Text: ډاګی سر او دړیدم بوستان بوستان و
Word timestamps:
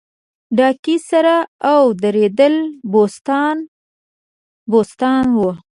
ډاګی 0.57 0.95
سر 1.07 1.25
او 1.71 1.81
دړیدم 2.03 2.55
بوستان 2.91 3.57
بوستان 4.71 5.25
و 5.35 5.39